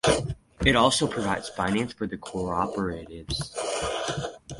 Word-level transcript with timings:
It 0.65 0.75
also 0.75 1.05
provides 1.05 1.49
finance 1.49 1.93
for 1.93 2.07
cooperatives. 2.07 3.39